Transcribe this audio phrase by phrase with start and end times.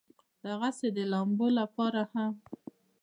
[0.45, 2.33] دغسې د لامبلو د پاره هم